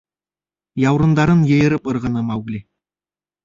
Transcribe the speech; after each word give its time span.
Яурындарын 0.83 1.45
йыйырып 1.51 1.93
ырғыны 1.95 2.27
Маугли. 2.33 2.67